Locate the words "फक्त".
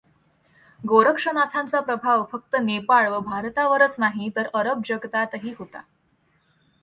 2.31-2.55